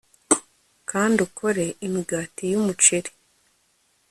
Kandi 0.89 1.17
ukore 1.27 1.65
imigati 1.85 2.43
yumuceri 2.51 3.11